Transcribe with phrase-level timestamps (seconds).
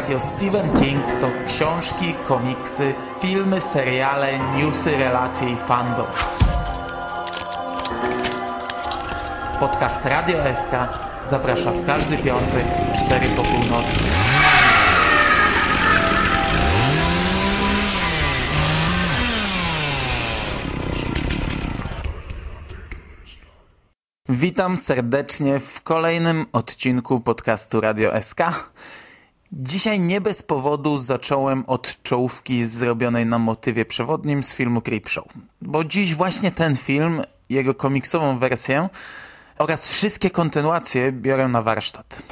[0.00, 6.06] Radio Stephen King to książki, komiksy, filmy, seriale, newsy, relacje i fandom.
[9.60, 10.70] Podcast Radio SK
[11.24, 12.64] zaprasza w każdy piątek,
[13.06, 13.98] 4 po północy.
[24.28, 28.40] Witam serdecznie w kolejnym odcinku podcastu Radio SK.
[29.52, 35.24] Dzisiaj nie bez powodu zacząłem od czołówki zrobionej na motywie przewodnim z filmu Creepshow,
[35.62, 38.88] bo dziś właśnie ten film, jego komiksową wersję
[39.58, 42.22] oraz wszystkie kontynuacje biorę na warsztat.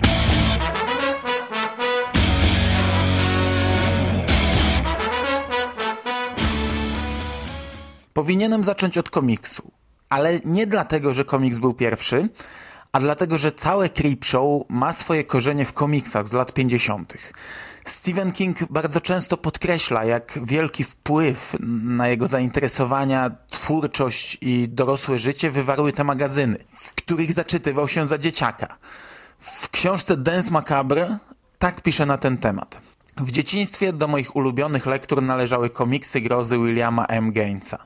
[8.13, 9.71] Powinienem zacząć od komiksu,
[10.09, 12.29] ale nie dlatego, że komiks był pierwszy,
[12.93, 17.15] a dlatego, że całe Creepshow ma swoje korzenie w komiksach z lat 50.
[17.85, 25.51] Stephen King bardzo często podkreśla, jak wielki wpływ na jego zainteresowania, twórczość i dorosłe życie
[25.51, 28.77] wywarły te magazyny, w których zaczytywał się za dzieciaka.
[29.39, 31.19] W książce Dance Macabre
[31.59, 32.83] tak pisze na ten temat.
[33.17, 37.33] W dzieciństwie do moich ulubionych lektur należały komiksy grozy Williama M.
[37.33, 37.79] Gainesa.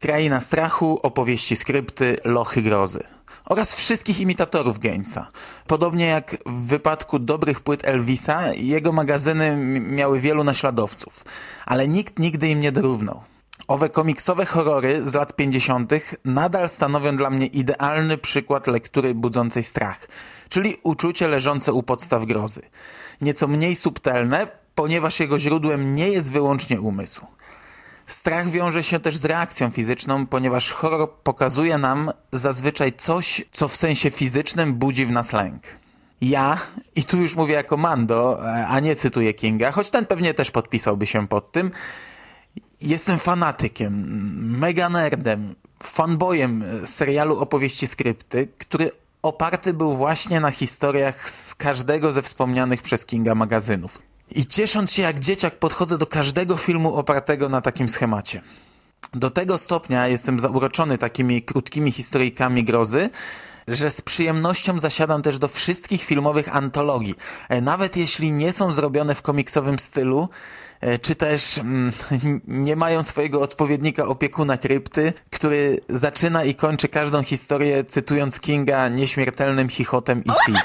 [0.00, 3.04] Kraina strachu, opowieści skrypty, lochy grozy
[3.44, 5.28] oraz wszystkich imitatorów Gainesa.
[5.66, 11.24] Podobnie jak w wypadku dobrych płyt Elvisa, jego magazyny miały wielu naśladowców,
[11.66, 13.22] ale nikt nigdy im nie dorównał.
[13.68, 15.92] Owe komiksowe horrory z lat 50.
[16.24, 20.08] nadal stanowią dla mnie idealny przykład lektury budzącej strach,
[20.48, 22.62] czyli uczucie leżące u podstaw grozy.
[23.20, 27.26] Nieco mniej subtelne, ponieważ jego źródłem nie jest wyłącznie umysł.
[28.12, 33.76] Strach wiąże się też z reakcją fizyczną, ponieważ horror pokazuje nam zazwyczaj coś, co w
[33.76, 35.62] sensie fizycznym budzi w nas lęk.
[36.20, 36.58] Ja,
[36.96, 41.06] i tu już mówię jako Mando, a nie cytuję Kinga, choć ten pewnie też podpisałby
[41.06, 41.70] się pod tym,
[42.80, 44.04] jestem fanatykiem,
[44.58, 48.90] mega nerdem, fanboyem serialu opowieści skrypty, który
[49.22, 54.11] oparty był właśnie na historiach z każdego ze wspomnianych przez Kinga magazynów.
[54.34, 58.42] I ciesząc się jak dzieciak podchodzę do każdego filmu opartego na takim schemacie.
[59.14, 63.10] Do tego stopnia jestem zauroczony takimi krótkimi historyjkami grozy,
[63.68, 67.14] że z przyjemnością zasiadam też do wszystkich filmowych antologii.
[67.48, 70.28] E, nawet jeśli nie są zrobione w komiksowym stylu,
[70.80, 71.92] e, czy też mm,
[72.66, 79.68] nie mają swojego odpowiednika opiekuna krypty, który zaczyna i kończy każdą historię cytując Kinga nieśmiertelnym
[79.68, 80.58] chichotem i si.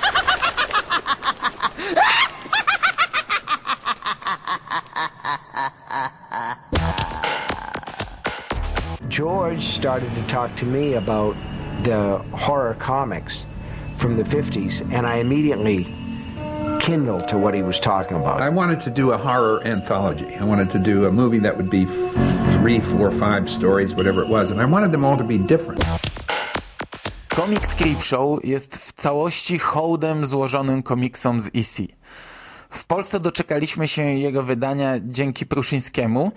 [9.07, 11.35] George started to talk to me about
[11.83, 13.45] the horror comics
[13.97, 15.85] from the 50s, and I immediately
[16.79, 18.41] kindled to what he was talking about.
[18.41, 20.35] I wanted to do a horror anthology.
[20.35, 21.85] I wanted to do a movie that would be
[22.53, 25.83] three, four, five stories, whatever it was, and I wanted them all to be different.
[27.29, 31.81] Comics Creepshow jest w całości hołdem złożonym komiksom z EC.
[32.69, 36.31] W Polsce doczekaliśmy się jego wydania dzięki Pruszyńskiemu,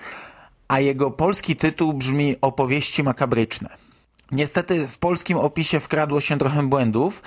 [0.69, 3.77] a jego polski tytuł brzmi Opowieści makabryczne.
[4.33, 7.23] Niestety w polskim opisie wkradło się trochę błędów,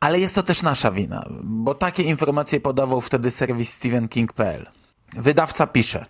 [0.00, 4.66] ale jest to też nasza wina, bo takie informacje podawał wtedy serwis StephenKing.pl.
[5.16, 6.06] Wydawca pisze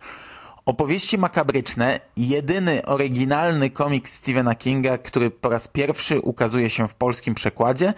[0.66, 7.34] Opowieści makabryczne, jedyny oryginalny komiks Stephena Kinga, który po raz pierwszy ukazuje się w polskim
[7.34, 7.94] przekładzie,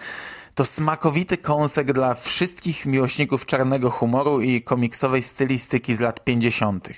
[0.55, 6.89] to smakowity kąsek dla wszystkich miłośników czarnego humoru i komiksowej stylistyki z lat 50.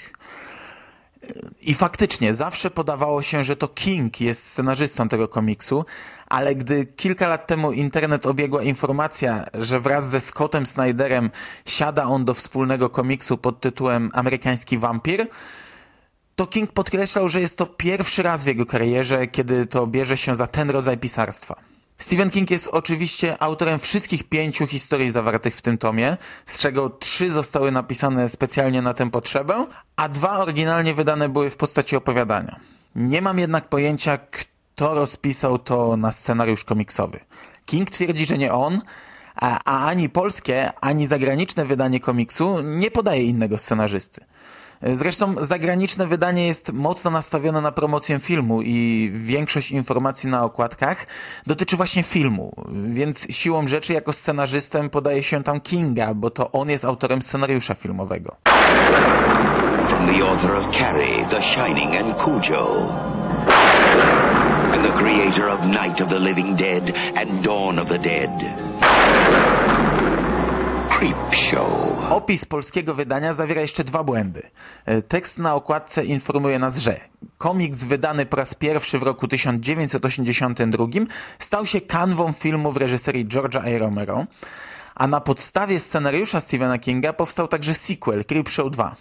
[1.61, 5.85] I faktycznie zawsze podawało się, że to King jest scenarzystą tego komiksu,
[6.27, 11.29] ale gdy kilka lat temu internet obiegła informacja, że wraz ze Scottem Snyderem
[11.65, 15.27] siada on do wspólnego komiksu pod tytułem Amerykański Wampir,
[16.35, 20.35] to King podkreślał, że jest to pierwszy raz w jego karierze, kiedy to bierze się
[20.35, 21.70] za ten rodzaj pisarstwa.
[22.01, 27.31] Stephen King jest oczywiście autorem wszystkich pięciu historii zawartych w tym tomie, z czego trzy
[27.31, 32.59] zostały napisane specjalnie na tę potrzebę, a dwa oryginalnie wydane były w postaci opowiadania.
[32.95, 37.19] Nie mam jednak pojęcia, kto rozpisał to na scenariusz komiksowy.
[37.65, 38.81] King twierdzi, że nie on,
[39.35, 44.25] a, ani polskie, ani zagraniczne wydanie komiksu nie podaje innego scenarzysty.
[44.83, 51.07] Zresztą zagraniczne wydanie jest mocno nastawione na promocję filmu i większość informacji na okładkach
[51.47, 52.55] dotyczy właśnie filmu,
[52.85, 57.75] więc siłą rzeczy jako scenarzystem podaje się tam Kinga, bo to on jest autorem scenariusza
[57.75, 58.35] filmowego.
[59.85, 62.89] From the author of Carrie, The Shining and Cujo.
[64.73, 68.31] And the creator of Night of the Living Dead and Dawn of the Dead.
[71.01, 72.11] Creepshow.
[72.11, 74.41] Opis polskiego wydania zawiera jeszcze dwa błędy.
[74.85, 76.99] E, tekst na okładce informuje nas, że
[77.37, 80.85] komiks wydany po raz pierwszy w roku 1982
[81.39, 83.79] stał się kanwą filmu w reżyserii George'a A.
[83.79, 84.25] Romero,
[84.95, 88.95] a na podstawie scenariusza Stephena Kinga powstał także sequel Creepshow 2.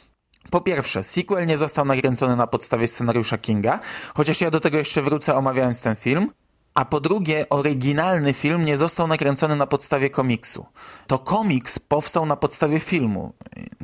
[0.51, 3.81] Po pierwsze, sequel nie został nakręcony na podstawie scenariusza Kinga,
[4.15, 6.31] chociaż ja do tego jeszcze wrócę omawiając ten film.
[6.75, 10.67] A po drugie, oryginalny film nie został nakręcony na podstawie komiksu.
[11.07, 13.33] To komiks powstał na podstawie filmu.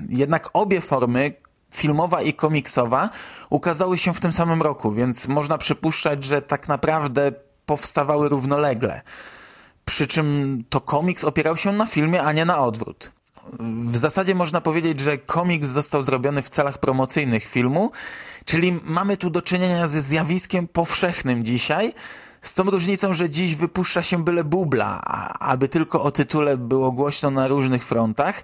[0.09, 1.35] Jednak obie formy,
[1.75, 3.11] filmowa i komiksowa,
[3.51, 7.33] ukazały się w tym samym roku, więc można przypuszczać, że tak naprawdę
[7.67, 9.03] powstawały równolegle.
[9.85, 13.13] Przy czym to komiks opierał się na filmie, a nie na odwrót.
[13.91, 17.91] W zasadzie można powiedzieć, że komiks został zrobiony w celach promocyjnych filmu,
[18.45, 21.93] czyli mamy tu do czynienia ze zjawiskiem powszechnym dzisiaj,
[22.49, 25.01] z tą różnicą, że dziś wypuszcza się byle bubla,
[25.41, 28.43] aby tylko o tytule było głośno na różnych frontach,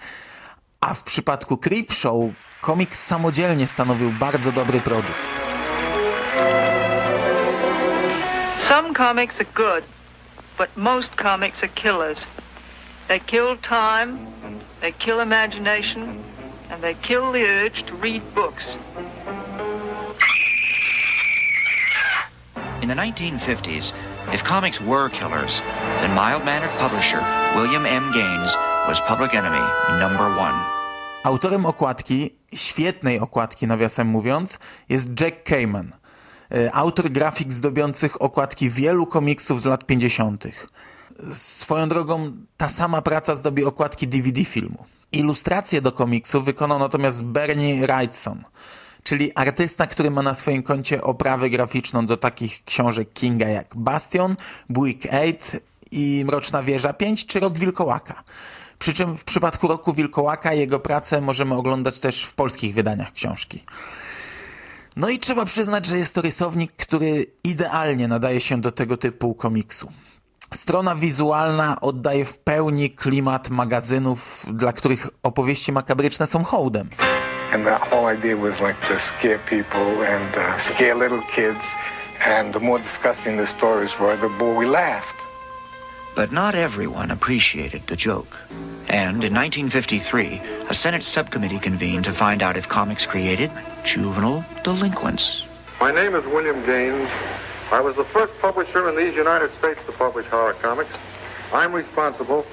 [0.80, 5.42] a w przypadku Creepshow komiks samodzielnie stanowił bardzo dobry produkt.
[8.68, 9.84] Some comics are good,
[10.58, 12.18] but most comics are killers.
[13.08, 14.18] They kill time,
[14.80, 16.02] they kill imagination,
[16.70, 18.76] and they kill the urge to read books.
[22.82, 23.92] In the 1950s,
[24.32, 25.62] if comics were killers,
[26.00, 27.20] then mild-mannered publisher
[27.54, 28.10] William M.
[28.12, 28.56] Gaines
[28.88, 29.64] was public enemy
[30.00, 30.54] number one.
[31.24, 34.58] Autorem okładki, świetnej okładki nawiasem mówiąc,
[34.88, 35.92] jest Jack Kamen,
[36.54, 40.44] e, autor grafik zdobiących okładki wielu komiksów z lat 50.
[41.32, 44.84] Swoją drogą ta sama praca zdobi okładki DVD filmu.
[45.12, 48.42] Ilustracje do komiksu wykonał natomiast Bernie Wrightson,
[49.02, 54.36] czyli artysta, który ma na swoim koncie oprawę graficzną do takich książek Kinga jak Bastion,
[54.68, 55.60] Buick 8
[55.90, 58.22] i Mroczna Wieża 5 czy Rok Wilkołaka.
[58.78, 63.62] Przy czym w przypadku Roku Wilkołaka jego pracę możemy oglądać też w polskich wydaniach książki.
[64.96, 69.34] No i trzeba przyznać, że jest to rysownik, który idealnie nadaje się do tego typu
[69.34, 69.92] komiksu.
[70.54, 76.88] Strona wizualna oddaje w pełni klimat magazynów, dla których opowieści makabryczne są hołdem.
[77.52, 81.74] And the whole idea was like to scare people and uh, scare little kids.
[82.24, 85.20] And the more disgusting the stories were, the more we laughed.
[86.16, 88.38] But not everyone appreciated the joke.
[88.88, 90.40] And in 1953,
[90.70, 93.50] a Senate subcommittee convened to find out if comics created
[93.84, 95.44] juvenile delinquents.
[95.78, 97.10] My name is William Gaines.
[97.70, 100.90] I was the first publisher in these United States to publish horror comics.
[101.52, 102.46] I'm responsible.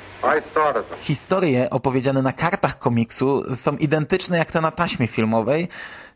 [0.97, 5.67] Historie opowiedziane na kartach komiksu są identyczne jak te na taśmie filmowej,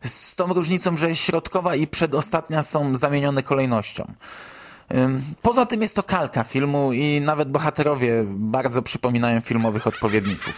[0.04, 4.12] z tą różnicą, że środkowa i przedostatnia są zamienione kolejnością.
[5.42, 10.54] Poza tym jest to kalka filmu i nawet bohaterowie bardzo przypominają filmowych odpowiedników.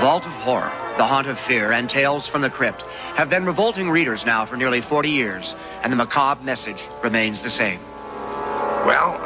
[0.00, 2.84] Vault of Horror, The Haunt of Fear, and Tales from the Crypt
[3.16, 7.50] have been revolting readers now for nearly 40 years, and the macabre message remains the
[7.50, 7.78] same.
[8.86, 9.16] Well,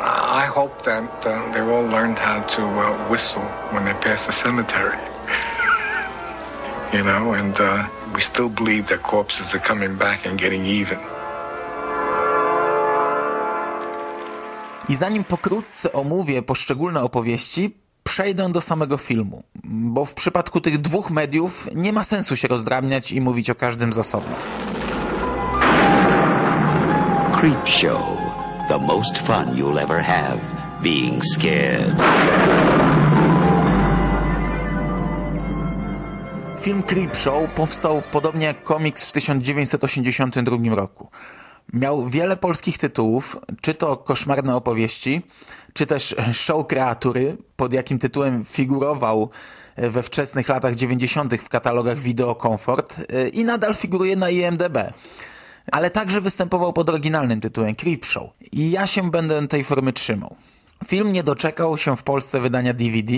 [0.43, 3.43] I hope that uh, they all learned how to uh, whistle
[3.73, 4.99] when they pass the cemetery.
[6.93, 10.99] you know, and uh, we still believe that corpses are coming back and getting even.
[14.89, 21.11] I zanim pokrótce omówię poszczególne opowieści, przejdę do samego filmu, bo w przypadku tych dwóch
[21.11, 24.37] mediów nie ma sensu się rozdrabniać i mówić o każdym z osobna.
[27.41, 28.24] Creepshow.
[28.69, 30.41] The most fun you'll ever have
[30.83, 31.95] being scared.
[36.61, 41.09] Film Creepshow powstał podobnie jak komiks w 1982 roku.
[41.73, 45.23] Miał wiele polskich tytułów, czy to koszmarne opowieści,
[45.73, 49.31] czy też show kreatury, pod jakim tytułem figurował
[49.77, 51.35] we wczesnych latach 90.
[51.35, 52.97] w katalogach Video Comfort
[53.33, 54.79] i nadal figuruje na IMDb.
[55.73, 58.31] Ale także występował pod oryginalnym tytułem Creepshow.
[58.53, 60.37] I ja się będę tej formy trzymał.
[60.87, 63.13] Film nie doczekał się w Polsce wydania DVD,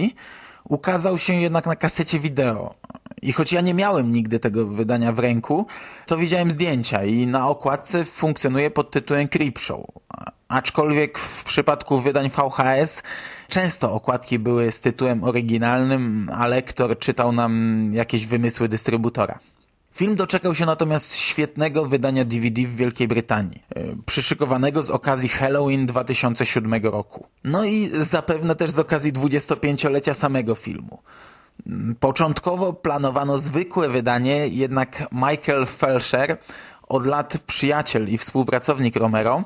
[0.65, 2.75] ukazał się jednak na kasecie wideo.
[3.23, 5.67] I choć ja nie miałem nigdy tego wydania w ręku,
[6.07, 9.87] to widziałem zdjęcia i na okładce funkcjonuje pod tytułem Creepshow.
[10.49, 13.03] Aczkolwiek w przypadku wydań VHS
[13.49, 19.39] często okładki były z tytułem oryginalnym, a lektor czytał nam jakieś wymysły dystrybutora.
[19.97, 25.87] Film doczekał się natomiast świetnego wydania DVD w Wielkiej Brytanii, e, przyszykowanego z okazji Halloween
[25.87, 27.27] 2007 roku.
[27.45, 30.99] No i zapewne też z okazji 25-lecia samego filmu.
[32.01, 36.39] Początkowo planowano zwykłe wydanie, jednak Michael Felsher,
[36.89, 39.45] od lat przyjaciel i współpracownik Romero,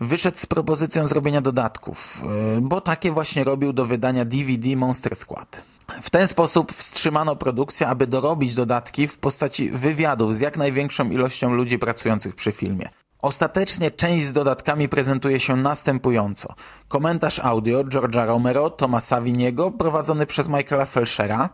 [0.00, 2.22] wyszedł z propozycją zrobienia dodatków,
[2.56, 5.71] e, bo takie właśnie robił do wydania DVD Monster Squad.
[6.02, 11.54] W ten sposób wstrzymano produkcję, aby dorobić dodatki w postaci wywiadów z jak największą ilością
[11.54, 12.88] ludzi pracujących przy filmie.
[13.22, 16.54] Ostatecznie część z dodatkami prezentuje się następująco.
[16.88, 21.50] Komentarz audio George'a Romero, Toma Saviniego, prowadzony przez Michaela Felshera,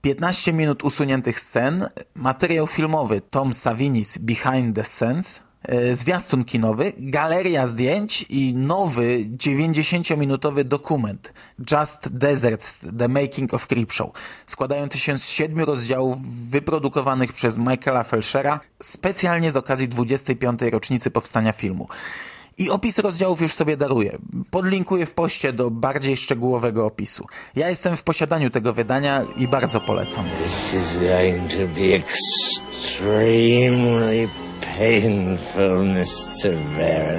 [0.00, 5.40] 15 minut usuniętych scen, materiał filmowy Tom Savinis Behind the Scenes,
[5.92, 11.32] zwiastun kinowy, galeria zdjęć i nowy 90-minutowy dokument
[11.70, 14.10] Just Deserts The Making of Creepshow,
[14.46, 16.18] składający się z siedmiu rozdziałów
[16.50, 20.62] wyprodukowanych przez Michaela Felshera specjalnie z okazji 25.
[20.62, 21.88] rocznicy powstania filmu.
[22.58, 24.18] I opis rozdziałów już sobie daruję.
[24.50, 27.26] Podlinkuję w poście do bardziej szczegółowego opisu.
[27.56, 30.26] Ja jestem w posiadaniu tego wydania i bardzo polecam.
[30.44, 34.28] This is going to be extremely
[34.78, 37.18] painfulness to bear.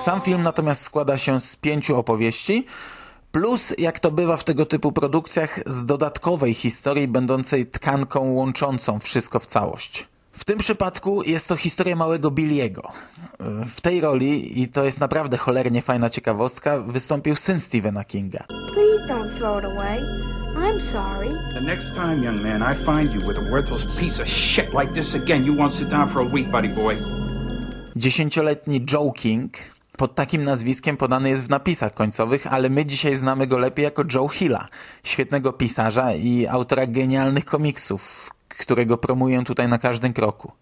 [0.00, 2.66] Sam film natomiast składa się z pięciu opowieści,
[3.32, 9.40] plus, jak to bywa w tego typu produkcjach, z dodatkowej historii będącej tkanką łączącą wszystko
[9.40, 10.08] w całość.
[10.36, 12.92] W tym przypadku jest to historia małego Billiego.
[13.66, 18.44] W tej roli, i to jest naprawdę cholernie fajna ciekawostka, wystąpił syn Stephena Kinga.
[18.48, 20.00] Please don't throw it away.
[20.56, 21.28] I'm sorry.
[21.54, 24.94] The next time, young man, I find you with a worthless piece of shit like
[24.94, 26.96] this again, you won't sit down for a week, buddy boy.
[27.96, 29.52] Dziesięcioletni Joe King
[29.96, 34.02] pod takim nazwiskiem podany jest w napisach końcowych, ale my dzisiaj znamy go lepiej jako
[34.14, 34.68] Joe Hilla,
[35.04, 40.52] świetnego pisarza i autora genialnych komiksów, którego promuję tutaj na każdym kroku.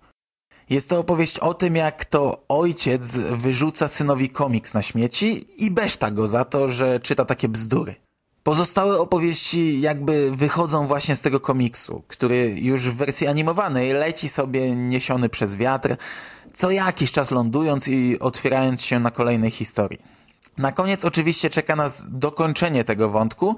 [0.70, 6.10] Jest to opowieść o tym, jak to ojciec wyrzuca synowi komiks na śmieci i beszta
[6.10, 7.94] go za to, że czyta takie bzdury.
[8.42, 14.76] Pozostałe opowieści jakby wychodzą właśnie z tego komiksu, który już w wersji animowanej leci sobie
[14.76, 15.96] niesiony przez wiatr,
[16.52, 19.98] co jakiś czas lądując i otwierając się na kolejnej historii.
[20.58, 23.56] Na koniec oczywiście czeka nas dokończenie tego wątku,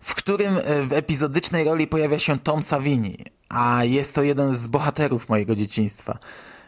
[0.00, 0.54] w którym
[0.86, 6.18] w epizodycznej roli pojawia się Tom Savini, a jest to jeden z bohaterów mojego dzieciństwa.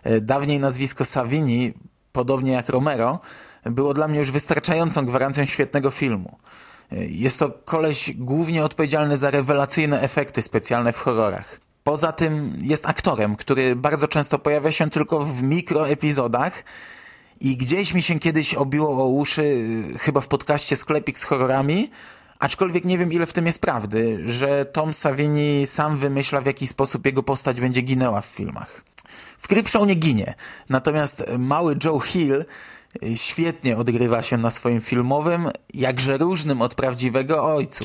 [0.02, 1.72] E, dawniej nazwisko Savini,
[2.12, 3.20] podobnie jak Romero,
[3.64, 6.38] było dla mnie już wystarczającą gwarancją świetnego filmu.
[6.92, 11.60] E, jest to koleś głównie odpowiedzialny za rewelacyjne efekty specjalne w horrorach.
[11.84, 16.64] Poza tym jest aktorem, który bardzo często pojawia się tylko w mikroepizodach
[17.40, 19.66] i gdzieś mi się kiedyś obiło o uszy,
[19.98, 21.90] chyba w podcaście Sklepik z horrorami,
[22.40, 26.66] Aczkolwiek nie wiem, ile w tym jest prawdy, że Tom Savini sam wymyśla, w jaki
[26.66, 28.82] sposób jego postać będzie ginęła w filmach.
[29.38, 30.34] W Creepshow nie ginie,
[30.68, 32.44] natomiast mały Joe Hill
[33.14, 37.84] świetnie odgrywa się na swoim filmowym, jakże różnym od prawdziwego ojcu.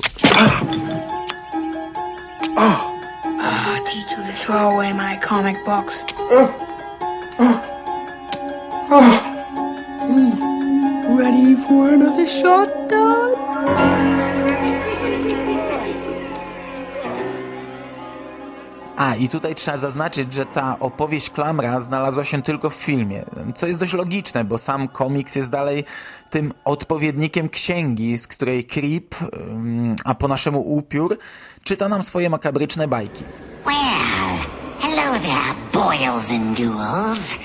[2.58, 2.96] Oh.
[3.38, 3.80] Oh,
[4.46, 5.58] throw away my comic.
[5.68, 6.50] Oh.
[7.40, 7.60] Oh.
[8.92, 9.20] Oh.
[11.18, 14.15] Ready for another shot, Dad?
[18.98, 23.24] A, i tutaj trzeba zaznaczyć, że ta opowieść Klamra znalazła się tylko w filmie,
[23.56, 25.84] co jest dość logiczne, bo sam komiks jest dalej
[26.30, 29.16] tym odpowiednikiem księgi, z której Creep,
[30.06, 31.18] a po naszemu upiór,
[31.64, 33.24] czyta nam swoje makabryczne bajki.
[33.66, 34.46] Well,
[34.80, 37.36] hello there, boils and ghouls.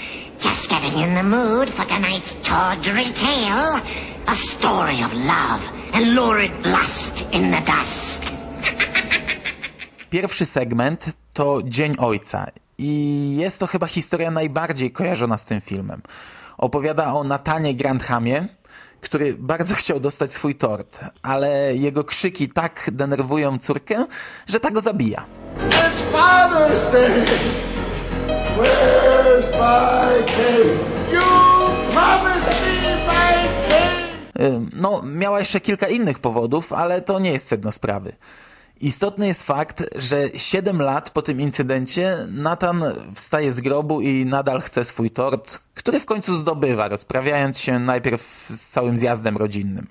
[0.44, 3.80] Just getting in the mood for tonight's tawdry tale.
[4.26, 8.32] A story of love and lurid lust in the dust.
[10.10, 12.46] Pierwszy segment to Dzień Ojca
[12.78, 16.02] i jest to chyba historia najbardziej kojarzona z tym filmem.
[16.58, 18.46] Opowiada o Natanie Grandhamie,
[19.00, 24.06] który bardzo chciał dostać swój tort, ale jego krzyki tak denerwują córkę,
[24.46, 25.24] że ta go zabija.
[25.68, 27.24] It's Father's Day!
[28.56, 31.12] Where's my cake?
[31.12, 31.20] You
[31.92, 34.70] promised me my cake!
[34.72, 38.12] No, miała jeszcze kilka innych powodów, ale to nie jest sedno sprawy.
[38.80, 42.84] Istotny jest fakt, że 7 lat po tym incydencie Nathan
[43.14, 48.46] wstaje z grobu i nadal chce swój tort, który w końcu zdobywa, rozprawiając się najpierw
[48.48, 49.86] z całym zjazdem rodzinnym.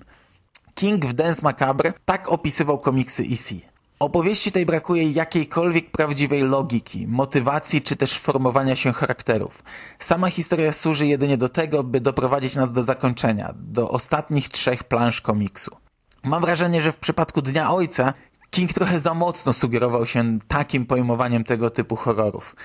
[0.74, 3.52] King w Dance Macabre tak opisywał komiksy EC.
[4.00, 9.62] Opowieści tej brakuje jakiejkolwiek prawdziwej logiki, motywacji czy też formowania się charakterów.
[9.98, 15.20] Sama historia służy jedynie do tego, by doprowadzić nas do zakończenia, do ostatnich trzech plansz
[15.20, 15.76] komiksu.
[16.24, 18.14] Mam wrażenie, że w przypadku Dnia Ojca
[18.50, 22.56] King trochę za mocno sugerował się takim pojmowaniem tego typu horrorów.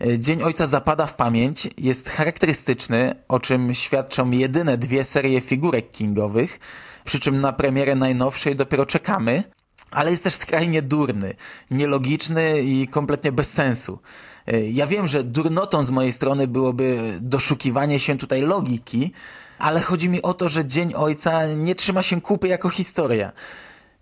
[0.00, 5.90] E, Dzień Ojca zapada w pamięć, jest charakterystyczny, o czym świadczą jedyne dwie serie figurek
[5.90, 6.60] kingowych,
[7.04, 9.44] przy czym na premierę najnowszej dopiero czekamy,
[9.90, 11.34] ale jest też skrajnie durny,
[11.70, 13.98] nielogiczny i kompletnie bez sensu.
[14.46, 19.12] E, ja wiem, że durnotą z mojej strony byłoby doszukiwanie się tutaj logiki,
[19.58, 23.32] ale chodzi mi o to, że Dzień Ojca nie trzyma się kupy jako historia.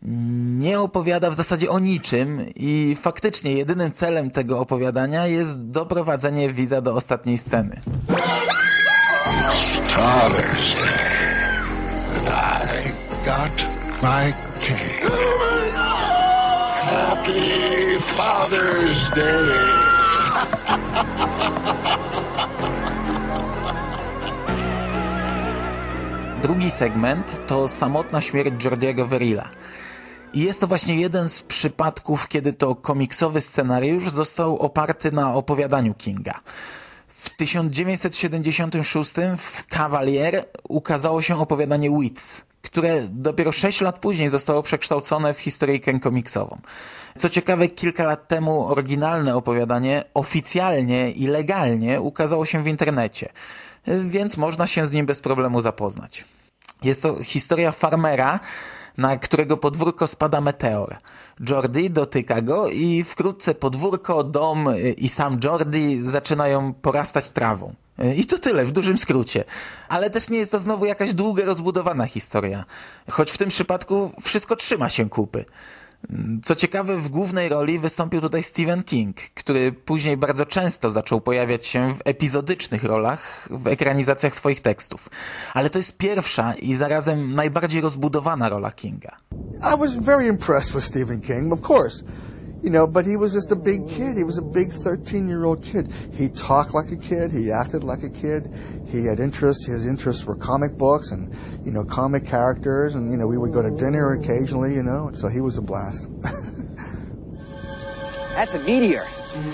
[0.02, 6.81] Nie opowiada w zasadzie o niczym i faktycznie jedynym celem tego opowiadania jest doprowadzenie widza
[6.81, 7.81] do ostatniej sceny.
[9.99, 10.75] Father's
[12.17, 12.93] and I
[13.25, 13.67] got
[14.02, 15.11] my cake.
[16.83, 19.49] Happy Father's Day.
[26.43, 29.50] Drugi segment to samotna śmierć Jordiego Verilla.
[30.35, 35.95] I jest to właśnie jeden z przypadków, kiedy to komiksowy scenariusz został oparty na opowiadaniu
[35.95, 36.41] Kinga.
[37.09, 45.35] W 1976 w Cavalier ukazało się opowiadanie Wits, które dopiero 6 lat później zostało przekształcone
[45.35, 46.59] w historyjkę komiksową.
[47.19, 53.29] Co ciekawe, kilka lat temu oryginalne opowiadanie oficjalnie i legalnie ukazało się w internecie,
[53.87, 56.25] więc można się z nim bez problemu zapoznać.
[56.83, 58.41] Jest to historia farmera,
[58.99, 60.97] na którego podwórko spada meteor.
[61.49, 67.75] Jordi dotyka go i wkrótce podwórko, dom i sam Jordi zaczynają porastać trawą.
[68.17, 69.45] I to tyle, w dużym skrócie.
[69.88, 72.64] Ale też nie jest to znowu jakaś długa, rozbudowana historia.
[73.11, 75.45] Choć w tym przypadku wszystko trzyma się kupy.
[76.43, 81.67] Co ciekawe, w głównej roli wystąpił tutaj Stephen King, który później bardzo często zaczął pojawiać
[81.67, 85.11] się w epizodycznych rolach w ekranizacjach swoich tekstów.
[85.55, 89.17] Ale to jest pierwsza i zarazem najbardziej rozbudowana rola Kinga.
[89.75, 92.05] I was very impressed with Stephen King, of course.
[92.62, 94.17] You know, but he was just a big kid.
[94.17, 95.93] He was a big 13 year old kid.
[96.12, 97.31] He talked like a kid.
[97.33, 98.53] He acted like a kid.
[98.87, 99.67] He had interests.
[99.67, 101.35] His interests were comic books and,
[101.65, 102.95] you know, comic characters.
[102.95, 105.62] And, you know, we would go to dinner occasionally, you know, so he was a
[105.62, 106.09] blast.
[108.35, 109.05] That's a meteor.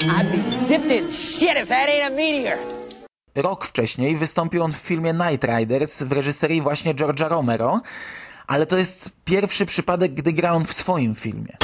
[0.02, 2.58] I'd be dipped in shit if that ain't a meteor.
[3.34, 7.80] Rok wcześniej wystąpił on w filmie Night Riders w reżyserii właśnie George'a Romero,
[8.46, 11.56] ale to jest pierwszy przypadek, gdy gra on w swoim filmie.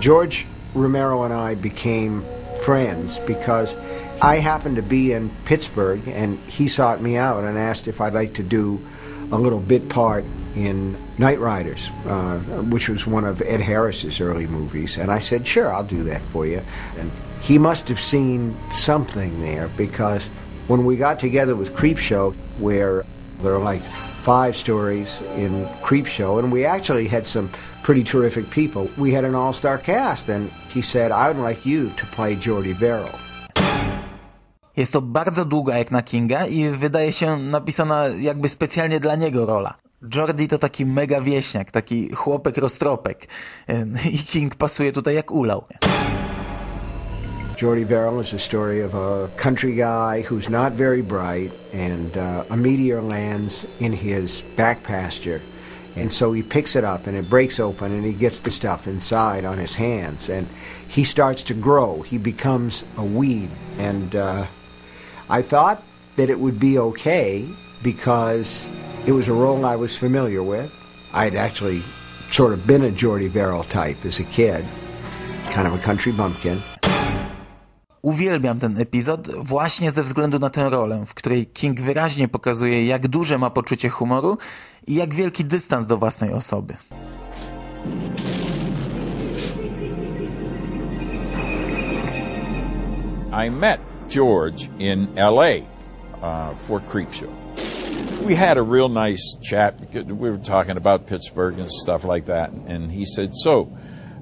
[0.00, 2.24] George Romero and I became
[2.62, 3.74] friends because
[4.22, 8.14] I happened to be in Pittsburgh and he sought me out and asked if I'd
[8.14, 8.84] like to do
[9.30, 10.24] a little bit part
[10.56, 12.38] in Night Riders, uh,
[12.70, 14.98] which was one of Ed Harris's early movies.
[14.98, 16.62] And I said, sure, I'll do that for you.
[16.96, 20.28] And he must have seen something there because
[20.66, 23.04] when we got together with Creepshow, where
[23.40, 23.82] there are like
[24.22, 27.50] five stories in Creepshow, and we actually had some
[27.88, 28.84] pretty terrific people.
[28.98, 32.74] We had an all-star cast, and he said, I would like you to play Jordy
[32.74, 33.18] Verrill.
[34.76, 39.46] Jest to bardzo długa jak na Kinga i wydaje się napisana jakby specjalnie dla niego
[39.46, 39.74] rola.
[40.14, 43.28] Jordi to taki mega wieśniak, taki chłopek roztropek
[44.12, 45.64] i King pasuje tutaj jak ulał.
[47.62, 51.52] Jordy Verrill is a story of a country guy who's not very bright
[51.90, 55.40] and uh, a meteor lands in his back pasture
[55.96, 58.86] And so he picks it up and it breaks open and he gets the stuff
[58.86, 60.46] inside on his hands and
[60.88, 62.02] he starts to grow.
[62.02, 63.50] He becomes a weed.
[63.78, 64.46] And uh,
[65.28, 65.82] I thought
[66.16, 67.48] that it would be okay
[67.82, 68.70] because
[69.06, 70.74] it was a role I was familiar with.
[71.12, 71.80] I'd actually
[72.30, 74.66] sort of been a Geordie Verrill type as a kid,
[75.50, 76.62] kind of a country bumpkin.
[78.02, 83.08] Uwielbiam ten epizod właśnie ze względu na tę rolę, w której King wyraźnie pokazuje, jak
[83.08, 84.38] duże ma poczucie humoru
[84.86, 86.74] i jak wielki dystans do własnej osoby.
[93.46, 95.48] I met George in LA
[96.22, 97.28] uh, for Creepshow.
[98.26, 102.50] We had a real nice chat we were talking about Pittsburgh and stuff like that.
[102.68, 103.68] And he said, So,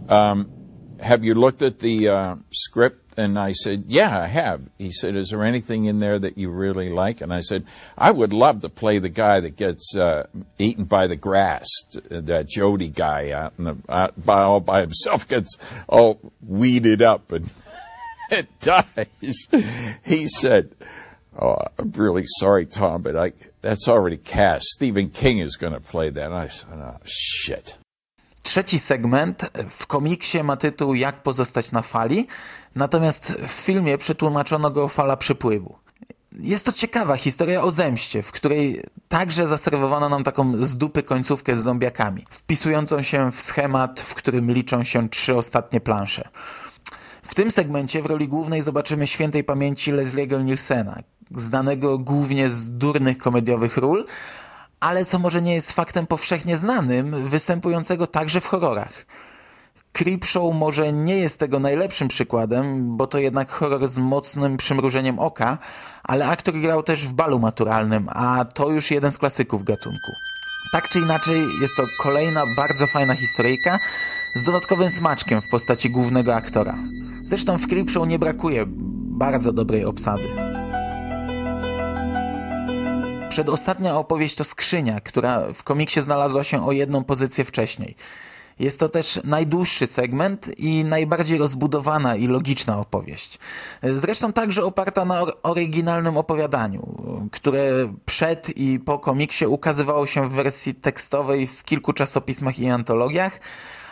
[0.08, 0.55] um,
[1.00, 4.62] have you looked at the uh, script and I said, Yeah, I have.
[4.78, 7.20] He said, Is there anything in there that you really like?
[7.20, 7.64] And I said,
[7.96, 10.26] I would love to play the guy that gets uh,
[10.58, 11.66] eaten by the grass,
[12.10, 15.56] that Jody guy out, in the, out by, all by himself gets
[15.88, 17.50] all weeded up and
[18.30, 19.46] it dies.
[20.04, 20.74] He said,
[21.40, 24.64] Oh, I'm really sorry, Tom, but I, that's already cast.
[24.64, 26.24] Stephen King is going to play that.
[26.24, 27.76] And I said, Oh, shit.
[28.46, 32.26] Trzeci segment w komiksie ma tytuł Jak pozostać na fali,
[32.74, 35.78] natomiast w filmie przetłumaczono go Fala przypływu.
[36.32, 41.56] Jest to ciekawa historia o zemście, w której także zaserwowano nam taką z dupy końcówkę
[41.56, 46.28] z zombiakami, wpisującą się w schemat, w którym liczą się trzy ostatnie plansze.
[47.22, 51.02] W tym segmencie w roli głównej zobaczymy świętej pamięci Lesliego Nielsena,
[51.36, 54.06] znanego głównie z durnych komediowych ról,
[54.86, 59.06] ale co może nie jest faktem powszechnie znanym, występującego także w horrorach.
[59.92, 65.58] Creepshow może nie jest tego najlepszym przykładem, bo to jednak horror z mocnym przymrużeniem oka,
[66.04, 70.12] ale aktor grał też w balu maturalnym, a to już jeden z klasyków gatunku.
[70.72, 73.78] Tak czy inaczej, jest to kolejna bardzo fajna historyjka
[74.34, 76.74] z dodatkowym smaczkiem w postaci głównego aktora.
[77.24, 78.64] Zresztą w Creepshow nie brakuje
[79.18, 80.55] bardzo dobrej obsady.
[83.36, 87.96] Przedostatnia opowieść to Skrzynia, która w komiksie znalazła się o jedną pozycję wcześniej.
[88.58, 93.38] Jest to też najdłuższy segment i najbardziej rozbudowana i logiczna opowieść.
[93.82, 96.96] Zresztą także oparta na oryginalnym opowiadaniu,
[97.32, 103.40] które przed i po komiksie ukazywało się w wersji tekstowej w kilku czasopismach i antologiach,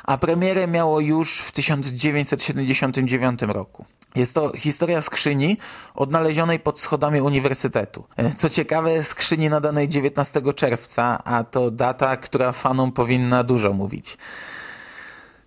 [0.04, 3.84] a premierę miało już w 1979 roku.
[4.14, 5.58] Jest to historia skrzyni
[5.94, 8.04] odnalezionej pod schodami uniwersytetu.
[8.36, 14.18] Co ciekawe, skrzyni nadanej 19 czerwca, a to data, która fanom powinna dużo mówić.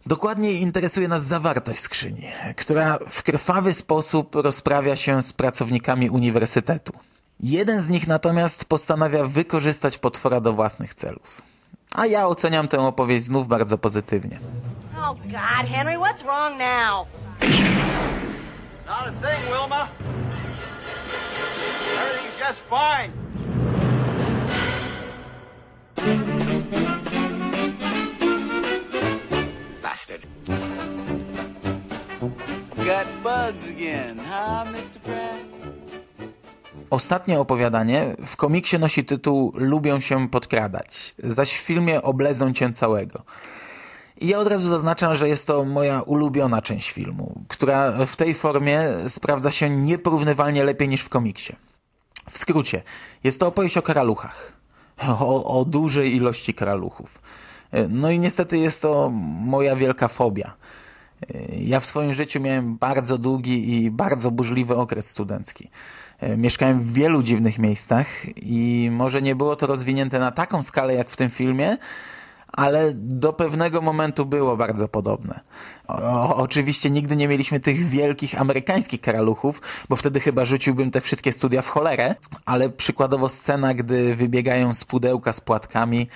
[0.06, 6.94] Dokładniej interesuje nas zawartość skrzyni, która w krwawy sposób rozprawia się z pracownikami uniwersytetu.
[7.40, 11.42] Jeden z nich natomiast postanawia wykorzystać potwora do własnych celów.
[11.96, 14.40] A ja oceniam tę opowieść znów bardzo pozytywnie.
[14.98, 17.08] Oh God, Henry, what's wrong now?
[18.88, 19.88] Not a thing, Wilma.
[21.98, 23.12] Everything's just fine.
[29.82, 30.26] Bastard.
[32.86, 35.00] Got bugs again, huh, Mr.
[35.04, 35.40] Pratt?
[36.90, 43.24] Ostatnie opowiadanie w komiksie nosi tytuł Lubią się podkradać, zaś w filmie oblezą cię całego.
[44.22, 48.34] I ja od razu zaznaczam, że jest to moja ulubiona część filmu, która w tej
[48.34, 51.56] formie sprawdza się nieporównywalnie lepiej niż w komiksie.
[52.30, 52.84] W skrócie,
[53.24, 54.54] jest to opowieść o karaluchach.
[55.08, 57.22] O, o dużej ilości karaluchów.
[57.90, 59.10] No i niestety jest to
[59.42, 60.54] moja wielka fobia.
[61.60, 65.70] Ja w swoim życiu miałem bardzo długi i bardzo burzliwy okres studencki.
[66.38, 71.10] Mieszkałem w wielu dziwnych miejscach i może nie było to rozwinięte na taką skalę jak
[71.10, 71.78] w tym filmie,
[72.48, 75.40] ale do pewnego momentu było bardzo podobne.
[75.88, 81.32] O, oczywiście nigdy nie mieliśmy tych wielkich amerykańskich karaluchów, bo wtedy chyba rzuciłbym te wszystkie
[81.32, 86.08] studia w cholerę, ale przykładowo scena, gdy wybiegają z pudełka z płatkami,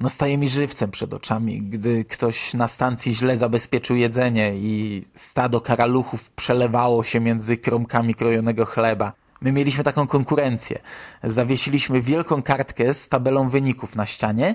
[0.00, 5.60] no staje mi żywcem przed oczami, gdy ktoś na stacji źle zabezpieczył jedzenie i stado
[5.60, 9.21] karaluchów przelewało się między kromkami krojonego chleba.
[9.42, 10.78] My mieliśmy taką konkurencję.
[11.24, 14.54] Zawiesiliśmy wielką kartkę z tabelą wyników na ścianie,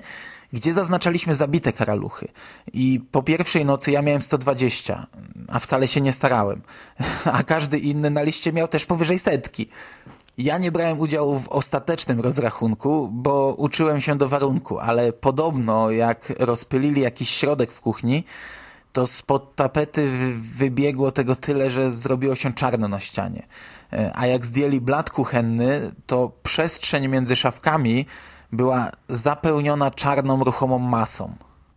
[0.54, 2.28] gdzie zaznaczaliśmy zabite karaluchy.
[2.74, 5.08] I po pierwszej nocy ja miałem 120,
[5.48, 6.62] a wcale się nie starałem.
[7.34, 9.70] A każdy inny na liście miał też powyżej setki.
[10.38, 16.34] Ja nie brałem udziału w ostatecznym rozrachunku, bo uczyłem się do warunku, ale podobno jak
[16.40, 18.24] rozpylili jakiś środek w kuchni,
[18.98, 20.12] to spod tapety
[20.58, 23.48] wybiegło tego tyle, że zrobiło się czarno na ścianie.
[24.14, 28.06] A jak zdjęli blat kuchenny, to przestrzeń między szafkami
[28.52, 31.36] była zapełniona czarną, ruchomą masą.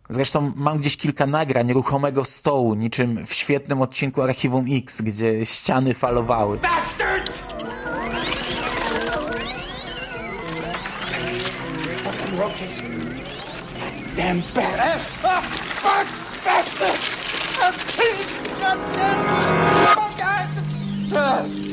[0.09, 5.93] Zresztą mam gdzieś kilka nagrań ruchomego stołu, niczym w świetnym odcinku Archiwum X, gdzie ściany
[5.93, 6.57] falowały.
[6.57, 7.41] Bastards!
[14.15, 14.79] Damn bat.
[15.23, 15.41] Ah,
[15.81, 16.21] fuck!
[16.45, 17.10] Bastard!
[21.13, 21.70] I'm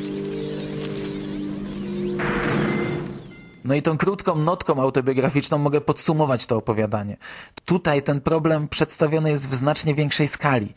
[3.68, 7.16] No i tą krótką notką autobiograficzną mogę podsumować to opowiadanie.
[7.64, 10.74] Tutaj ten problem przedstawiony jest w znacznie większej skali.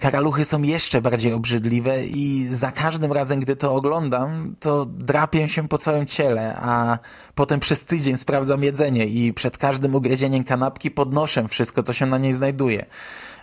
[0.00, 5.68] Karaluchy są jeszcze bardziej obrzydliwe i za każdym razem, gdy to oglądam, to drapię się
[5.68, 6.98] po całym ciele, a
[7.34, 12.18] potem przez tydzień sprawdzam jedzenie i przed każdym ugryzieniem kanapki podnoszę wszystko, co się na
[12.18, 12.86] niej znajduje.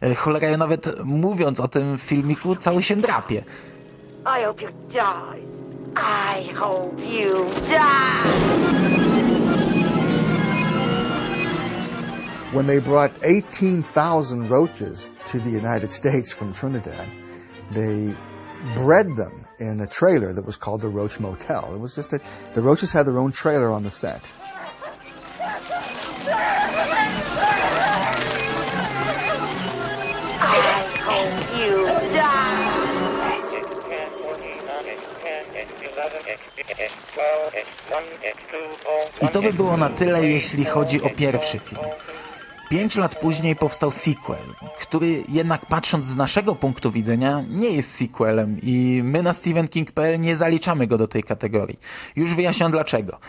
[0.02, 3.44] E, cholera, ja nawet mówiąc o tym filmiku, cały się drapie.
[4.26, 5.71] I hope you die.
[5.96, 8.72] I hope you die.
[12.54, 17.08] When they brought 18,000 roaches to the United States from Trinidad,
[17.72, 18.14] they
[18.76, 21.74] bred them in a trailer that was called the Roach Motel.
[21.74, 22.22] It was just that
[22.54, 24.30] the roaches had their own trailer on the set.
[39.22, 41.82] I to by było na tyle, jeśli chodzi o pierwszy film.
[42.70, 44.38] Pięć lat później powstał sequel,
[44.80, 50.36] który jednak patrząc z naszego punktu widzenia nie jest sequelem i my na StephenKing.pl nie
[50.36, 51.80] zaliczamy go do tej kategorii.
[52.16, 53.20] Już wyjaśniam dlaczego.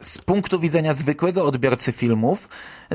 [0.00, 2.48] z punktu widzenia zwykłego odbiorcy filmów,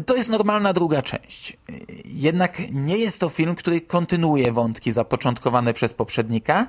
[0.06, 1.58] to jest normalna druga część.
[2.06, 6.67] Jednak nie jest to film, który kontynuuje wątki zapoczątkowane przez poprzednika,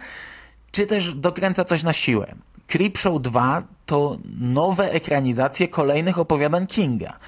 [0.72, 2.34] czy też dokręca coś na siłę.
[2.66, 7.18] Creepshow 2 to nowe ekranizacje kolejnych opowiadań Kinga.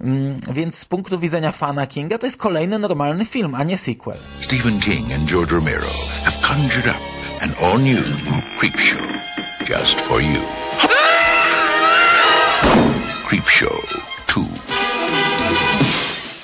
[0.00, 4.18] Mm, więc z punktu widzenia fana Kinga to jest kolejny normalny film, a nie sequel.
[4.40, 5.90] Stephen King and George Romero
[6.24, 7.00] have conjured up
[7.40, 8.04] an all-new
[8.58, 9.02] Creepshow
[9.68, 10.40] just for you.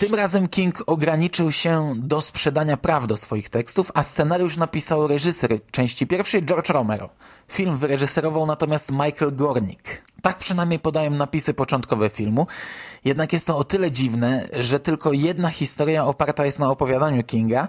[0.07, 5.59] Tym razem King ograniczył się do sprzedania praw do swoich tekstów, a scenariusz napisał reżyser
[5.71, 7.09] części pierwszej George Romero.
[7.49, 10.03] Film wyreżyserował natomiast Michael Gornick.
[10.23, 12.47] Tak przynajmniej podają napisy początkowe filmu,
[13.05, 17.69] jednak jest to o tyle dziwne, że tylko jedna historia oparta jest na opowiadaniu Kinga,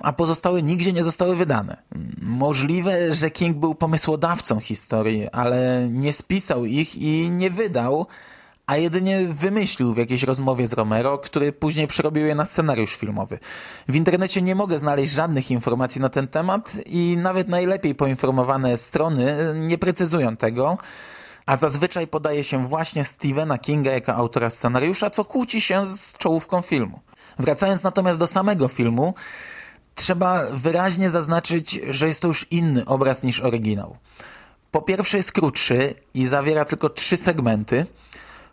[0.00, 1.76] a pozostałe nigdzie nie zostały wydane.
[2.22, 8.06] Możliwe, że King był pomysłodawcą historii, ale nie spisał ich i nie wydał,
[8.70, 13.38] a jedynie wymyślił w jakiejś rozmowie z Romero, który później przerobił je na scenariusz filmowy.
[13.88, 19.36] W internecie nie mogę znaleźć żadnych informacji na ten temat i nawet najlepiej poinformowane strony
[19.54, 20.78] nie precyzują tego,
[21.46, 26.62] a zazwyczaj podaje się właśnie Stephena Kinga jako autora scenariusza, co kłóci się z czołówką
[26.62, 27.00] filmu.
[27.38, 29.14] Wracając natomiast do samego filmu,
[29.94, 33.96] trzeba wyraźnie zaznaczyć, że jest to już inny obraz niż oryginał.
[34.70, 37.86] Po pierwsze jest krótszy i zawiera tylko trzy segmenty,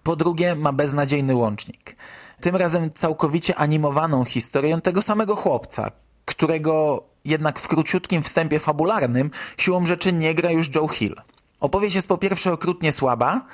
[0.03, 1.95] po drugie ma beznadziejny łącznik.
[2.41, 5.91] Tym razem całkowicie animowaną historię tego samego chłopca,
[6.25, 11.15] którego jednak w króciutkim wstępie fabularnym siłą rzeczy nie gra już Joe Hill.
[11.59, 13.45] Opowieść jest po pierwsze okrutnie słaba,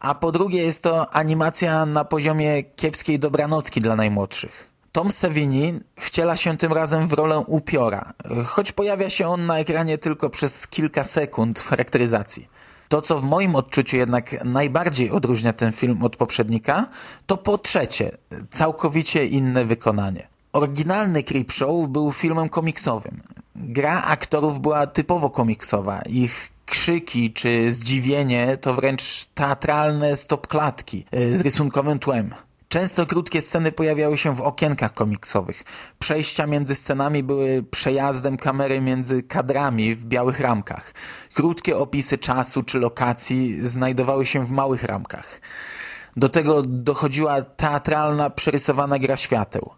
[0.00, 4.70] a po drugie jest to animacja na poziomie kiepskiej dobranocki dla najmłodszych.
[4.92, 8.12] Tom Savini wciela się tym razem w rolę upiora,
[8.46, 12.48] choć pojawia się on na ekranie tylko przez kilka sekund w charakteryzacji.
[12.88, 16.86] To, co w moim odczuciu jednak najbardziej odróżnia ten film od poprzednika,
[17.26, 18.18] to po trzecie,
[18.50, 20.28] całkowicie inne wykonanie.
[20.52, 23.22] Oryginalny Creepshow był filmem komiksowym.
[23.56, 26.02] Gra aktorów była typowo komiksowa.
[26.02, 32.34] Ich krzyki czy zdziwienie to wręcz teatralne stopklatki z rysunkowym tłem.
[32.68, 35.64] Często krótkie sceny pojawiały się w okienkach komiksowych.
[35.98, 40.94] Przejścia między scenami były przejazdem kamery między kadrami w białych ramkach.
[41.34, 45.40] Krótkie opisy czasu czy lokacji znajdowały się w małych ramkach.
[46.16, 49.70] Do tego dochodziła teatralna, przerysowana gra świateł.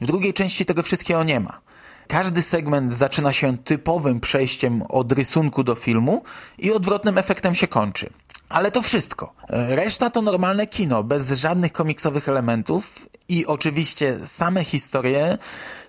[0.00, 1.60] W drugiej części tego wszystkiego nie ma.
[2.08, 6.22] Każdy segment zaczyna się typowym przejściem od rysunku do filmu
[6.58, 8.10] i odwrotnym efektem się kończy.
[8.50, 9.32] Ale to wszystko.
[9.48, 15.38] Reszta to normalne kino, bez żadnych komiksowych elementów i oczywiście same historie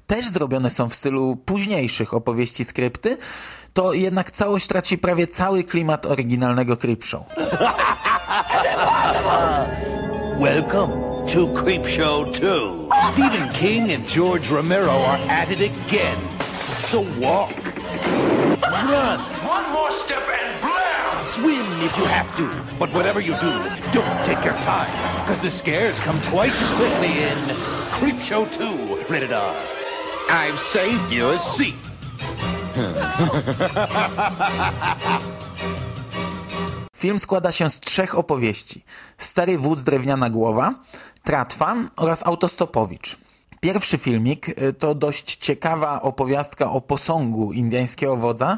[0.07, 3.17] też zrobione są w stylu późniejszych opowieści skrypty,
[3.73, 7.21] to jednak całość traci prawie cały klimat oryginalnego Creepshow.
[10.39, 10.93] Welcome
[11.33, 12.41] to Creepshow 2.
[13.13, 16.17] Stephen King and George Romero are at it again.
[16.91, 17.51] So walk,
[18.61, 20.40] run, One more step!
[21.41, 22.45] Swim if you have to.
[22.79, 23.51] But whatever you do,
[23.93, 27.37] don't take your time, because the scares come twice as quickly in
[27.97, 29.55] Creepshow 2, rated R.
[30.29, 31.75] I've saved you a seat.
[36.95, 38.83] Film składa się z trzech opowieści.
[39.17, 40.73] Stary wódz drewniana głowa,
[41.23, 43.17] Tratwa oraz Autostopowicz.
[43.59, 48.57] Pierwszy filmik y, to dość ciekawa opowiastka o posągu indyjskiego wodza,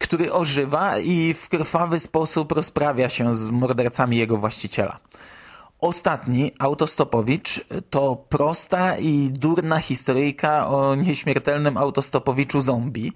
[0.00, 4.98] który ożywa i w krwawy sposób rozprawia się z mordercami jego właściciela.
[5.80, 13.12] Ostatni, Autostopowicz, to prosta i durna historyjka o nieśmiertelnym autostopowiczu zombie,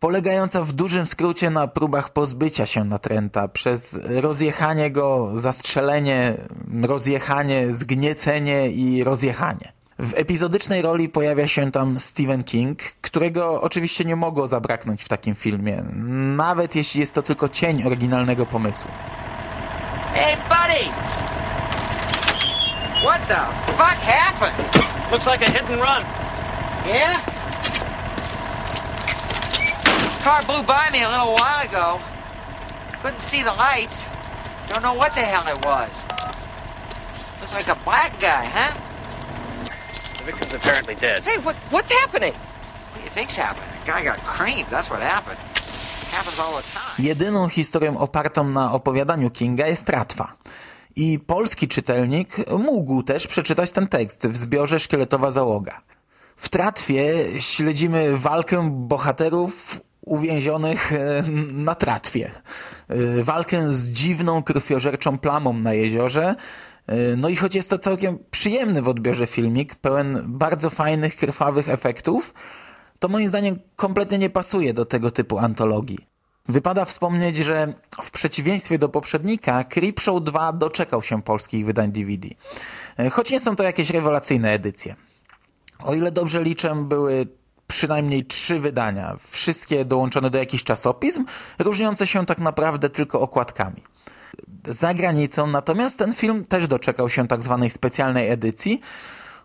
[0.00, 6.34] polegająca w dużym skrócie na próbach pozbycia się natręta przez rozjechanie go, zastrzelenie,
[6.82, 9.77] rozjechanie, zgniecenie i rozjechanie.
[9.98, 15.34] W epizodycznej roli pojawia się tam Stephen King, którego oczywiście nie mogło zabraknąć w takim
[15.34, 15.84] filmie,
[16.36, 18.90] nawet jeśli jest to tylko cień oryginalnego pomysłu.
[20.14, 20.90] Hey, buddy!
[23.02, 24.88] What the fuck happened?
[25.12, 26.04] Looks like a hit and run.
[26.86, 27.20] Yeah?
[30.24, 31.98] Car blew by me a little while ago.
[33.02, 34.06] Couldn't see the lights.
[34.68, 36.06] Don't know what the hell it was.
[37.40, 38.87] Looks like a black guy, huh?
[40.28, 41.18] Victim's apparently dead.
[41.28, 42.34] Hey, what what's happening?
[42.90, 43.70] What do you think's happening?
[43.84, 44.68] The guy got creamed.
[44.74, 45.38] That's what happened.
[46.16, 46.96] happens all the time.
[46.98, 50.32] Jedyną historią opartą na opowiadaniu Kinga jest Tratwa.
[50.96, 55.78] I polski czytelnik mógł też przeczytać ten tekst w zbiorze Szkieletowa Załoga.
[56.36, 62.30] W Tratwie śledzimy walkę bohaterów uwięzionych e, na tratwie.
[62.88, 66.34] E, walkę z dziwną, krwiożerczą plamą na jeziorze.
[66.88, 71.68] E, no i choć jest to całkiem przyjemny w odbiorze filmik, pełen bardzo fajnych, krwawych
[71.68, 72.34] efektów,
[72.98, 75.98] to moim zdaniem kompletnie nie pasuje do tego typu antologii.
[76.48, 77.72] Wypada wspomnieć, że
[78.02, 82.28] w przeciwieństwie do poprzednika, Creepshow 2 doczekał się polskich wydań DVD.
[83.10, 84.96] Choć nie są to jakieś rewelacyjne edycje.
[85.84, 87.26] O ile dobrze liczę, były
[87.66, 91.24] przynajmniej trzy wydania, wszystkie dołączone do jakichś czasopism,
[91.58, 93.82] różniące się tak naprawdę tylko okładkami.
[94.66, 98.80] Za granicą natomiast ten film też doczekał się tak zwanej specjalnej edycji,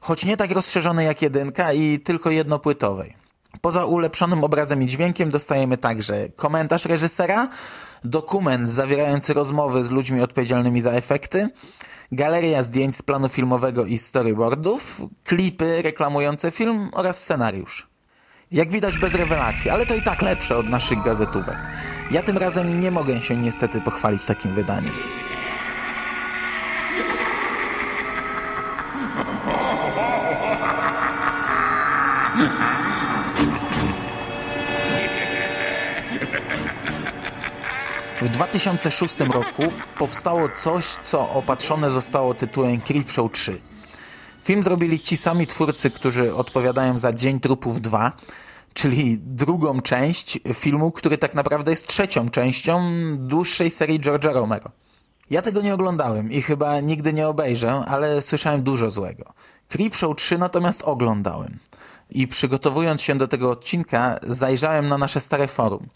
[0.01, 3.23] choć nie tak rozszerzonej jak jedynka i tylko jednopłytowej.
[3.61, 7.49] Poza ulepszonym obrazem i dźwiękiem dostajemy także komentarz reżysera,
[8.03, 11.47] dokument zawierający rozmowy z ludźmi odpowiedzialnymi za efekty,
[12.11, 17.92] galeria zdjęć z planu filmowego i storyboardów, klipy reklamujące film oraz scenariusz.
[18.53, 21.57] Jak widać bez rewelacji, ale to i tak lepsze od naszych gazetówek.
[22.11, 24.93] Ja tym razem nie mogę się niestety pochwalić takim wydaniem.
[38.21, 39.63] W 2006 roku
[39.97, 43.72] powstało coś, co opatrzone zostało tytułem Creepshow 3.
[44.43, 48.11] Film zrobili ci sami twórcy, którzy odpowiadają za Dzień Trupów 2,
[48.73, 52.81] czyli drugą część filmu, który tak naprawdę jest trzecią częścią
[53.17, 54.71] dłuższej serii George'a Romero.
[55.29, 59.33] Ja tego nie oglądałem i chyba nigdy nie obejrzę, ale słyszałem dużo złego.
[59.69, 61.59] Creepshow 3 natomiast oglądałem.
[62.09, 65.87] I przygotowując się do tego odcinka, zajrzałem na nasze stare forum.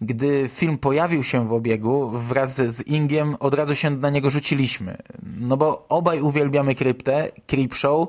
[0.00, 4.96] Gdy film pojawił się w obiegu, wraz z Ingiem od razu się na niego rzuciliśmy.
[5.40, 8.08] No bo obaj uwielbiamy kryptę, Creepshow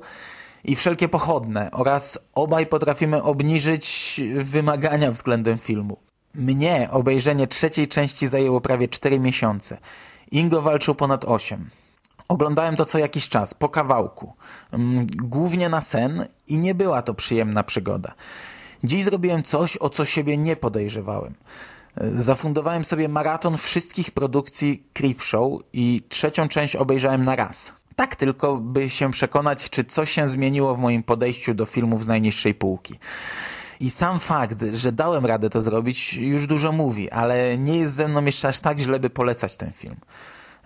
[0.63, 5.97] i wszelkie pochodne oraz obaj potrafimy obniżyć wymagania względem filmu.
[6.35, 9.77] Mnie obejrzenie trzeciej części zajęło prawie 4 miesiące.
[10.31, 11.69] Ingo walczył ponad 8.
[12.27, 14.33] Oglądałem to co jakiś czas, po kawałku.
[14.71, 18.13] Mm, głównie na sen i nie była to przyjemna przygoda.
[18.83, 21.33] Dziś zrobiłem coś, o co siebie nie podejrzewałem.
[22.17, 27.73] Zafundowałem sobie maraton wszystkich produkcji Creepshow i trzecią część obejrzałem na raz.
[27.95, 32.07] Tak tylko, by się przekonać, czy coś się zmieniło w moim podejściu do filmów z
[32.07, 32.99] najniższej półki.
[33.79, 38.07] I sam fakt, że dałem radę to zrobić, już dużo mówi, ale nie jest ze
[38.07, 39.95] mną jeszcze aż tak źle, by polecać ten film.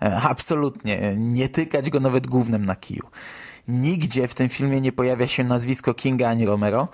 [0.02, 3.08] E, absolutnie, nie tykać go nawet głównym na kiju.
[3.68, 6.88] Nigdzie w tym filmie nie pojawia się nazwisko Kinga ani Romero.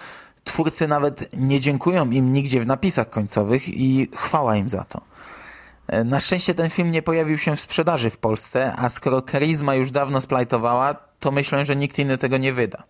[0.46, 5.00] Twórcy nawet nie dziękują im nigdzie w napisach końcowych i chwała im za to.
[5.86, 9.74] E, na szczęście ten film nie pojawił się w sprzedaży w Polsce, a skoro Karizma
[9.74, 12.82] już dawno splajtowała, to myślę, że nikt inny tego nie wyda.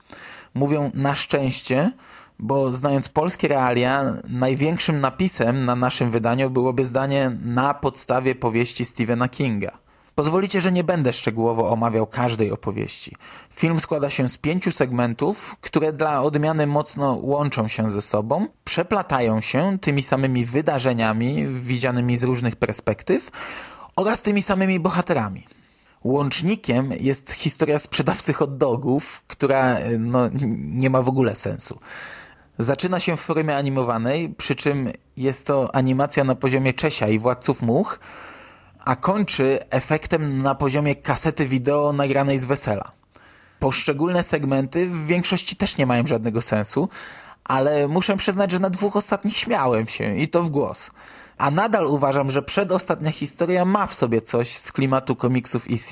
[0.54, 1.92] Mówią na szczęście,
[2.38, 9.28] bo znając polskie realia, największym napisem na naszym wydaniu byłoby zdanie na podstawie powieści Stephena
[9.28, 9.85] Kinga.
[10.16, 13.16] Pozwolicie, że nie będę szczegółowo omawiał każdej opowieści.
[13.50, 19.40] Film składa się z pięciu segmentów, które dla odmiany mocno łączą się ze sobą, przeplatają
[19.40, 23.30] się tymi samymi wydarzeniami widzianymi z różnych perspektyw
[23.96, 25.46] oraz tymi samymi bohaterami.
[26.04, 31.78] Łącznikiem jest historia sprzedawcy hot dogów, która no, nie ma w ogóle sensu.
[32.58, 37.62] Zaczyna się w formie animowanej, przy czym jest to animacja na poziomie Czesia i Władców
[37.62, 37.98] Much,
[38.86, 42.92] a kończy efektem na poziomie kasety wideo nagranej z wesela.
[43.60, 46.88] Poszczególne segmenty w większości też nie mają żadnego sensu,
[47.44, 50.90] ale muszę przyznać, że na dwóch ostatnich śmiałem się i to w głos.
[51.38, 55.88] A nadal uważam, że przedostatnia historia ma w sobie coś z klimatu komiksów EC,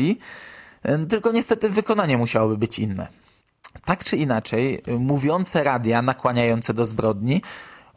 [1.08, 3.08] tylko niestety wykonanie musiałoby być inne.
[3.84, 7.42] Tak czy inaczej, mówiące radia nakłaniające do zbrodni,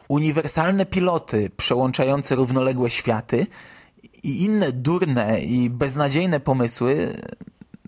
[0.08, 3.48] uniwersalne piloty przełączające równoległe światy
[4.24, 7.14] i inne durne i beznadziejne pomysły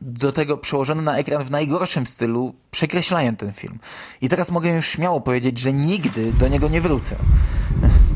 [0.01, 3.79] do tego przełożone na ekran w najgorszym stylu przekreślają ten film.
[4.21, 7.15] I teraz mogę już śmiało powiedzieć, że nigdy do niego nie wrócę.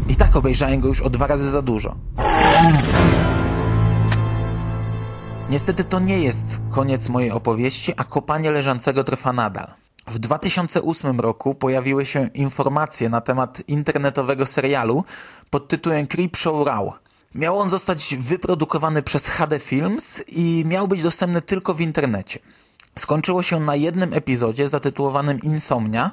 [0.09, 1.95] I tak obejrzałem go już o dwa razy za dużo.
[5.49, 9.67] Niestety to nie jest koniec mojej opowieści, a kopanie leżącego trwa nadal.
[10.07, 15.03] W 2008 roku pojawiły się informacje na temat internetowego serialu
[15.49, 17.02] pod tytułem Creepshow Raw.
[17.35, 22.39] Miał on zostać wyprodukowany przez HD Films i miał być dostępny tylko w internecie.
[22.99, 26.11] Skończyło się na jednym epizodzie zatytułowanym Insomnia,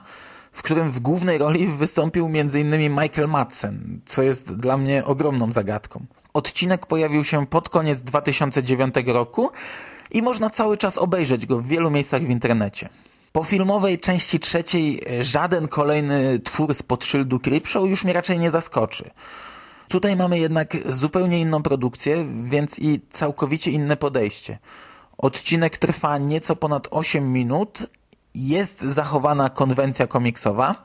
[0.52, 2.90] w którym w głównej roli wystąpił m.in.
[2.90, 6.06] Michael Madsen, co jest dla mnie ogromną zagadką.
[6.32, 9.50] Odcinek pojawił się pod koniec 2009 roku
[10.10, 12.88] i można cały czas obejrzeć go w wielu miejscach w internecie.
[13.32, 19.10] Po filmowej części trzeciej żaden kolejny twór z podszyldu Creepshow już mnie raczej nie zaskoczy.
[19.90, 24.58] Tutaj mamy jednak zupełnie inną produkcję, więc i całkowicie inne podejście.
[25.18, 27.86] Odcinek trwa nieco ponad 8 minut,
[28.34, 30.84] jest zachowana konwencja komiksowa,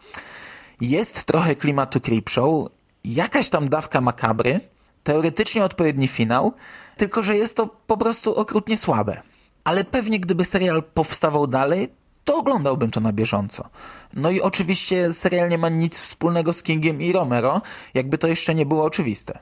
[0.81, 2.69] jest trochę klimatu Creepshow,
[3.03, 4.59] jakaś tam dawka makabry,
[5.03, 6.53] teoretycznie odpowiedni finał,
[6.97, 9.21] tylko że jest to po prostu okrutnie słabe.
[9.63, 11.89] Ale pewnie gdyby serial powstawał dalej,
[12.25, 13.69] to oglądałbym to na bieżąco.
[14.13, 17.61] No i oczywiście serial nie ma nic wspólnego z Kingiem i Romero,
[17.93, 19.39] jakby to jeszcze nie było oczywiste.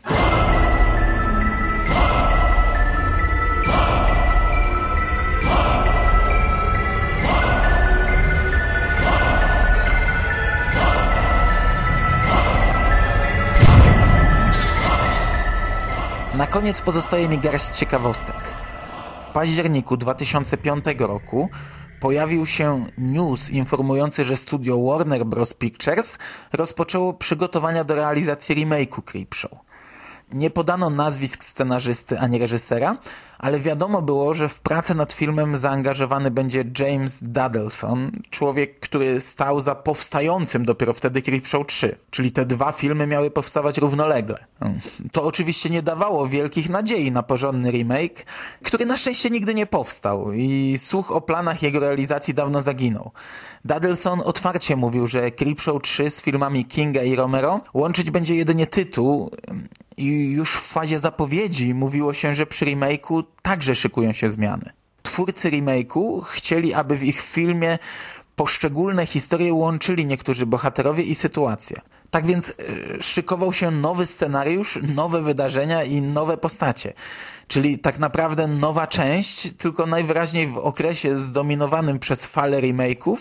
[16.34, 18.56] Na koniec pozostaje mi garść ciekawostek.
[19.22, 21.50] W październiku 2005 roku
[22.04, 25.54] pojawił się news informujący, że studio Warner Bros.
[25.54, 26.18] Pictures
[26.54, 29.52] rozpoczęło przygotowania do realizacji remake'u Creepshow.
[30.34, 32.98] Nie podano nazwisk scenarzysty ani reżysera,
[33.38, 39.60] ale wiadomo było, że w pracę nad filmem zaangażowany będzie James Dadelson, człowiek, który stał
[39.60, 44.46] za powstającym dopiero wtedy Creepshow 3, czyli te dwa filmy miały powstawać równolegle.
[45.12, 48.26] To oczywiście nie dawało wielkich nadziei na porządny remake,
[48.64, 53.12] który na szczęście nigdy nie powstał i słuch o planach jego realizacji dawno zaginął.
[53.66, 59.32] Dadelson otwarcie mówił, że Creepshow 3 z filmami Kinga i Romero łączyć będzie jedynie tytuł
[59.98, 64.72] i już w fazie zapowiedzi mówiło się, że przy remake'u także szykują się zmiany.
[65.04, 67.80] Twórcy remake'u chcieli, aby w ich filmie
[68.36, 71.82] poszczególne historie łączyli niektórzy bohaterowie i sytuacje.
[72.10, 76.94] Tak więc e, szykował się nowy scenariusz, nowe wydarzenia i nowe postacie.
[77.48, 83.18] Czyli tak naprawdę nowa część, tylko najwyraźniej w okresie zdominowanym przez falę remake'ów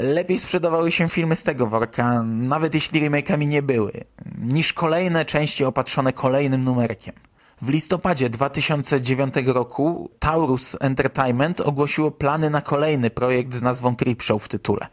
[0.00, 3.92] lepiej sprzedawały się filmy z tego worka, nawet jeśli remake'ami nie były,
[4.38, 7.14] niż kolejne części opatrzone kolejnym numerkiem.
[7.62, 14.48] W listopadzie 2009 roku Taurus Entertainment ogłosiło plany na kolejny projekt z nazwą Creepshow w
[14.48, 14.86] tytule.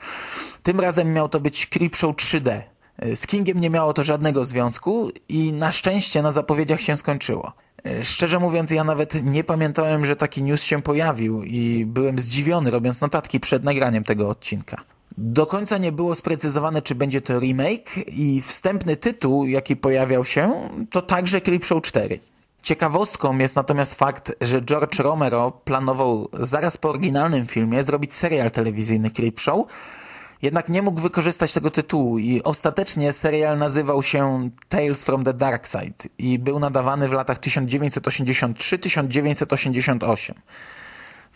[0.63, 2.61] Tym razem miał to być Creepshow 3D.
[3.15, 7.53] Z Kingiem nie miało to żadnego związku i na szczęście na zapowiedziach się skończyło.
[8.03, 13.01] Szczerze mówiąc, ja nawet nie pamiętałem, że taki news się pojawił i byłem zdziwiony, robiąc
[13.01, 14.81] notatki przed nagraniem tego odcinka.
[15.17, 20.69] Do końca nie było sprecyzowane, czy będzie to remake i wstępny tytuł, jaki pojawiał się,
[20.89, 22.19] to także Creepshow 4.
[22.63, 29.11] Ciekawostką jest natomiast fakt, że George Romero planował zaraz po oryginalnym filmie zrobić serial telewizyjny
[29.11, 29.65] Creepshow,
[30.41, 35.67] jednak nie mógł wykorzystać tego tytułu i ostatecznie serial nazywał się Tales from the Dark
[35.67, 40.33] Side i był nadawany w latach 1983-1988.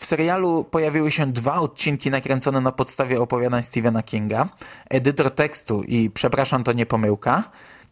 [0.02, 4.48] W serialu pojawiły się dwa odcinki nakręcone na podstawie opowiadań Stephena Kinga,
[4.90, 7.44] edytor tekstu i przepraszam to nie pomyłka,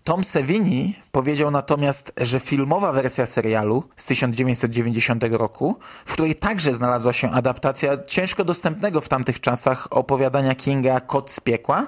[0.05, 7.13] Tom Savini powiedział natomiast, że filmowa wersja serialu z 1990 roku, w której także znalazła
[7.13, 11.87] się adaptacja ciężko dostępnego w tamtych czasach opowiadania Kinga Kot z piekła,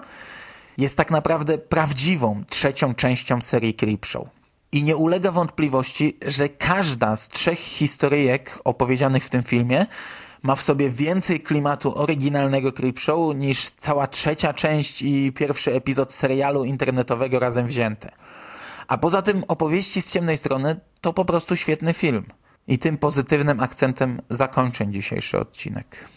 [0.78, 4.41] jest tak naprawdę prawdziwą trzecią częścią serii Creepshow.
[4.72, 9.86] I nie ulega wątpliwości, że każda z trzech historyjek opowiedzianych w tym filmie
[10.42, 16.64] ma w sobie więcej klimatu oryginalnego Creepshow niż cała trzecia część i pierwszy epizod serialu
[16.64, 18.10] internetowego razem wzięte.
[18.88, 22.24] A poza tym opowieści z ciemnej strony to po prostu świetny film.
[22.68, 26.08] I tym pozytywnym akcentem zakończę dzisiejszy odcinek.